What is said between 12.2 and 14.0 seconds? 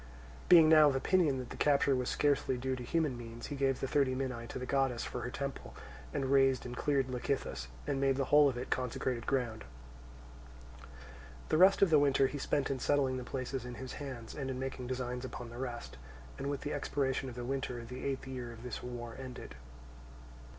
he spent in settling the places in his